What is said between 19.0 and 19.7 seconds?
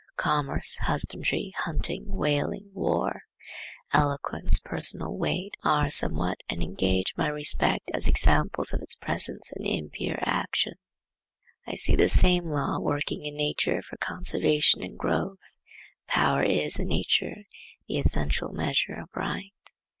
right.